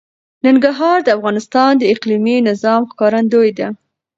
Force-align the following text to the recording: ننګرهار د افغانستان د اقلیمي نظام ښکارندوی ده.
ننګرهار 0.45 0.97
د 1.03 1.09
افغانستان 1.17 1.71
د 1.77 1.83
اقلیمي 1.93 2.37
نظام 2.49 2.81
ښکارندوی 2.91 3.49
ده. 3.59 3.67